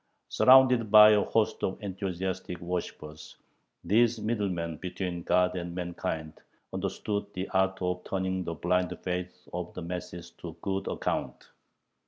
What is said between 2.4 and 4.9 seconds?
worshipers, these "middlemen